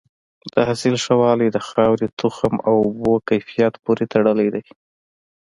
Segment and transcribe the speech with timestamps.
[0.53, 4.63] د حاصل ښه والی د خاورې، تخم او اوبو کیفیت پورې تړلی دی.